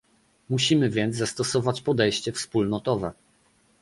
Musimy 0.49 0.89
więc 0.89 1.15
zastosować 1.15 1.81
podejście 1.81 2.31
wspólnotowe 2.31 3.11